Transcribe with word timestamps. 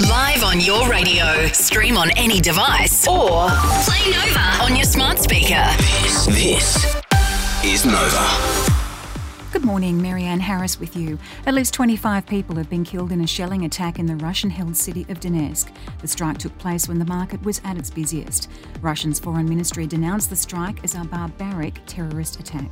Live 0.00 0.42
on 0.42 0.60
your 0.60 0.88
radio. 0.88 1.46
Stream 1.52 1.96
on 1.96 2.10
any 2.16 2.40
device. 2.40 3.06
Or 3.06 3.48
play 3.84 4.10
Nova 4.10 4.64
on 4.64 4.74
your 4.74 4.84
smart 4.84 5.20
speaker. 5.20 5.64
This, 5.78 6.26
this 6.26 6.96
is 7.64 7.86
Nova. 7.86 8.72
Good 9.52 9.64
morning, 9.64 10.02
Marianne 10.02 10.40
Harris 10.40 10.80
with 10.80 10.96
you. 10.96 11.16
At 11.46 11.54
least 11.54 11.74
25 11.74 12.26
people 12.26 12.56
have 12.56 12.68
been 12.68 12.82
killed 12.82 13.12
in 13.12 13.20
a 13.20 13.26
shelling 13.26 13.64
attack 13.64 14.00
in 14.00 14.06
the 14.06 14.16
Russian 14.16 14.50
held 14.50 14.76
city 14.76 15.06
of 15.08 15.20
Donetsk. 15.20 15.72
The 16.00 16.08
strike 16.08 16.38
took 16.38 16.58
place 16.58 16.88
when 16.88 16.98
the 16.98 17.04
market 17.04 17.40
was 17.44 17.60
at 17.64 17.76
its 17.76 17.88
busiest. 17.88 18.50
Russia's 18.80 19.20
foreign 19.20 19.48
ministry 19.48 19.86
denounced 19.86 20.28
the 20.28 20.34
strike 20.34 20.82
as 20.82 20.96
a 20.96 21.04
barbaric 21.04 21.80
terrorist 21.86 22.40
attack. 22.40 22.68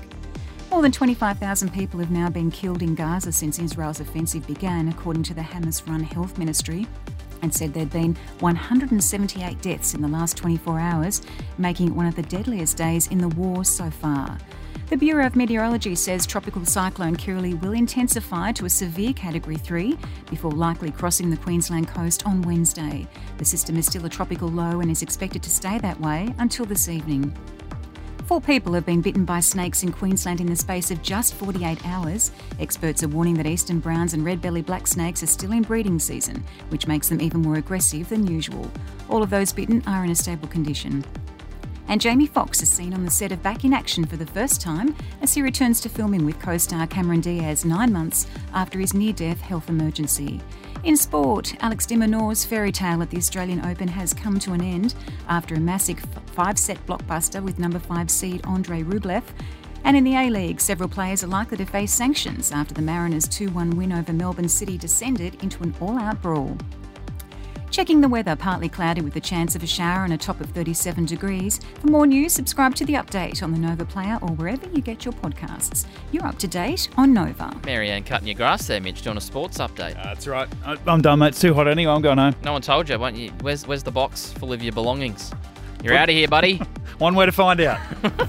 More 0.73 0.81
than 0.81 0.91
25,000 0.91 1.69
people 1.71 2.01
have 2.01 2.11
now 2.11 2.31
been 2.31 2.51
killed 2.51 2.81
in 2.81 2.95
Gaza 2.95 3.31
since 3.31 3.59
Israel's 3.59 4.01
offensive 4.01 4.47
began, 4.47 4.89
according 4.89 5.23
to 5.25 5.35
the 5.35 5.43
Hamas 5.43 5.87
run 5.87 6.03
health 6.03 6.39
ministry 6.39 6.87
and 7.43 7.53
said 7.53 7.75
there'd 7.75 7.91
been 7.91 8.17
178 8.41 9.61
deaths 9.61 9.93
in 9.93 10.01
the 10.01 10.09
last 10.09 10.39
24 10.39 10.81
hours, 10.81 11.21
making 11.59 11.89
it 11.89 11.95
one 11.95 12.07
of 12.07 12.17
the 12.17 12.23
deadliest 12.23 12.79
days 12.79 13.09
in 13.09 13.19
the 13.19 13.29
war 13.29 13.67
so 13.67 13.91
far. 13.91 14.39
The 14.89 14.97
Bureau 14.97 15.27
of 15.27 15.37
Meteorology 15.37 15.95
says 15.95 16.27
tropical 16.27 16.65
cyclone 16.65 17.17
Kirrily 17.17 17.61
will 17.61 17.73
intensify 17.73 18.53
to 18.53 18.65
a 18.65 18.71
severe 18.71 19.13
Category 19.13 19.57
3 19.57 19.99
before 20.31 20.53
likely 20.53 20.91
crossing 20.91 21.29
the 21.29 21.37
Queensland 21.37 21.89
coast 21.89 22.27
on 22.27 22.41
Wednesday. 22.41 23.07
The 23.37 23.45
system 23.45 23.77
is 23.77 23.85
still 23.85 24.07
a 24.07 24.11
tropical 24.11 24.49
low 24.49 24.81
and 24.81 24.91
is 24.91 25.03
expected 25.03 25.43
to 25.43 25.51
stay 25.51 25.77
that 25.81 26.01
way 26.01 26.35
until 26.39 26.65
this 26.65 26.89
evening. 26.89 27.37
Four 28.27 28.41
people 28.41 28.73
have 28.75 28.87
been 28.87 29.03
bitten 29.03 29.25
by 29.25 29.41
snakes 29.41 29.83
in 29.83 29.91
Queensland 29.93 30.41
in 30.41 30.47
the 30.47 30.57
space 30.57 30.91
of 30.91 31.03
just 31.03 31.35
48 31.35 31.85
hours. 31.85 32.31
Experts 32.61 33.03
are 33.03 33.09
warning 33.09 33.35
that 33.35 33.47
eastern 33.47 33.81
browns 33.81 34.15
and 34.15 34.25
red 34.25 34.41
belly 34.41 34.63
black 34.63 34.87
snakes 34.87 35.23
are 35.23 35.27
still 35.27 35.53
in 35.53 35.63
breeding 35.63 35.99
season, 35.99 36.43
which 36.69 36.87
makes 36.87 37.09
them 37.09 37.21
even 37.21 37.43
more 37.43 37.57
aggressive 37.57 38.09
than 38.09 38.27
usual. 38.27 38.71
All 39.09 39.23
of 39.23 39.31
those 39.31 39.53
bitten 39.53 39.83
are 39.87 40.05
in 40.05 40.11
a 40.11 40.15
stable 40.15 40.49
condition. 40.49 41.05
And 41.89 42.01
Jamie 42.01 42.27
Foxx 42.27 42.63
is 42.63 42.71
seen 42.71 42.95
on 42.95 43.05
the 43.05 43.11
set 43.11 43.33
of 43.33 43.43
Back 43.43 43.65
in 43.65 43.75
Action 43.75 44.05
for 44.07 44.17
the 44.17 44.25
first 44.25 44.61
time 44.61 44.95
as 45.21 45.35
he 45.35 45.43
returns 45.43 45.81
to 45.81 45.89
filming 45.89 46.25
with 46.25 46.41
co 46.41 46.57
star 46.57 46.87
Cameron 46.87 47.21
Diaz 47.21 47.65
nine 47.65 47.93
months 47.93 48.29
after 48.55 48.79
his 48.79 48.95
near 48.95 49.13
death 49.13 49.41
health 49.41 49.69
emergency. 49.69 50.41
In 50.85 50.97
sport, 50.97 51.55
Alex 51.61 51.87
de 51.87 51.95
Minaur's 51.95 52.45
fairy 52.45 52.73
tale 52.73 53.03
at 53.03 53.11
the 53.11 53.17
Australian 53.17 53.65
Open 53.65 53.87
has 53.87 54.13
come 54.13 54.41
to 54.41 54.53
an 54.53 54.61
end 54.61 54.97
after 55.29 55.55
a 55.55 55.61
massive 55.61 56.05
five 56.33 56.59
set 56.59 56.85
blockbuster 56.87 57.41
with 57.41 57.61
number 57.61 57.79
five 57.79 58.11
seed 58.11 58.41
Andre 58.45 58.83
Rublev. 58.83 59.23
And 59.85 59.97
in 59.97 60.03
the 60.03 60.17
A 60.17 60.29
League, 60.29 60.61
several 60.61 60.89
players 60.89 61.23
are 61.23 61.29
likely 61.29 61.57
to 61.59 61.65
face 61.65 61.93
sanctions 61.93 62.51
after 62.51 62.75
the 62.75 62.83
Mariners' 62.83 63.29
2 63.29 63.51
1 63.51 63.77
win 63.77 63.93
over 63.93 64.13
Melbourne 64.13 64.49
City 64.49 64.77
descended 64.77 65.41
into 65.41 65.63
an 65.63 65.73
all 65.81 65.97
out 65.97 66.21
brawl. 66.21 66.59
Checking 67.73 68.03
the 68.03 68.09
weather, 68.09 68.37
partly 68.37 68.69
cloudy 68.69 69.01
with 69.01 69.15
the 69.15 69.21
chance 69.21 69.57
of 69.57 69.63
a 69.63 69.67
shower 69.67 70.05
and 70.05 70.13
a 70.13 70.19
top 70.19 70.43
of 70.43 70.51
37 70.51 71.07
degrees. 71.07 71.59
For 71.81 71.87
more 71.87 72.07
news, 72.07 72.35
subscribe 72.35 72.75
to 72.75 72.85
the 72.85 72.93
update 72.93 73.43
on 73.43 73.51
the 73.51 73.59
Nova 73.59 73.87
Player 73.87 74.19
or 74.21 74.29
wherever 74.33 74.69
you 74.69 74.83
get 74.83 75.07
your 75.07 75.15
podcasts. 75.15 75.87
You're 76.13 76.27
up 76.27 76.39
to 76.41 76.47
date 76.47 76.91
on 76.99 77.15
Nova. 77.15 77.51
Marianne 77.65 78.05
cutting 78.05 78.29
your 78.29 78.37
grass 78.37 78.67
there, 78.67 78.79
Mitch, 78.79 79.01
doing 79.01 79.17
a 79.17 79.23
sports 79.23 79.57
update. 79.57 79.99
Uh, 79.99 80.03
that's 80.05 80.27
right. 80.27 80.49
I- 80.67 80.77
I'm 80.87 81.01
done, 81.01 81.21
mate. 81.21 81.29
It's 81.29 81.41
too 81.41 81.55
hot 81.55 81.67
anyway. 81.67 81.95
I'm 81.95 82.03
going 82.03 82.19
home. 82.19 82.35
No 82.45 82.53
one 82.53 82.61
told 82.61 82.91
you, 82.91 82.99
won't 82.99 83.17
you? 83.17 83.31
Where's, 83.41 83.67
where's 83.67 83.83
the 83.83 83.91
box 83.91 84.31
full 84.33 84.53
of 84.53 84.63
your 84.63 84.73
belongings? 84.75 85.33
You're 85.83 85.95
out 85.95 86.11
of 86.11 86.15
here, 86.15 86.29
buddy. 86.29 86.59
One 86.99 87.15
way 87.15 87.25
to 87.27 87.33
find 87.33 87.59
out. 87.63 87.81